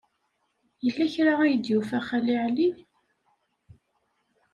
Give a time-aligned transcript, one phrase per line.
[0.83, 2.69] Yella kra ay d-yufa Xali Ɛli?